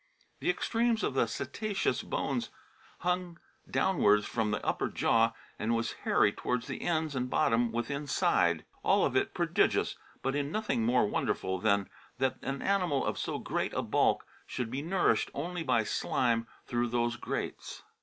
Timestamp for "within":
7.71-8.07